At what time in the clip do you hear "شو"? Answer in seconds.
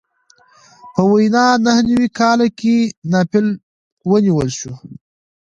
4.59-4.71